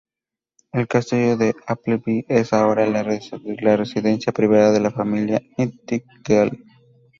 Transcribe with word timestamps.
El 0.71 0.87
Castillo 0.87 1.37
de 1.37 1.55
Appleby 1.67 2.25
es 2.27 2.53
ahora 2.53 2.87
la 2.87 3.03
residencia 3.03 4.33
privada 4.33 4.71
de 4.71 4.79
la 4.79 4.89
familia 4.89 5.39
Nightingale. 5.59 6.57